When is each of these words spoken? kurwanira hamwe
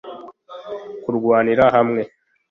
kurwanira 1.03 1.65
hamwe 1.75 2.01